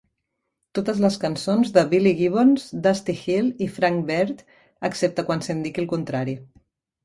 Totes 0.77 1.01
les 1.03 1.17
cançons 1.25 1.73
de 1.75 1.83
Billy 1.91 2.15
Gibbons, 2.23 2.65
Dusty 2.87 3.17
Hill 3.19 3.53
i 3.69 3.69
Frank 3.77 4.03
Beard, 4.11 4.43
excepte 4.93 5.29
quan 5.33 5.49
s"indiqui 5.49 5.87
el 5.89 5.93
contrari. 5.97 6.39